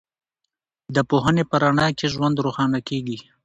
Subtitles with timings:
[0.95, 3.17] د پوهنې په رڼا کې ژوند روښانه کېږي.